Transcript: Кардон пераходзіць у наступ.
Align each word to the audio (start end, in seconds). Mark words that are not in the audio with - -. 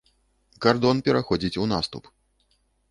Кардон 0.65 0.97
пераходзіць 1.11 1.55
у 1.67 1.71
наступ. 1.77 2.13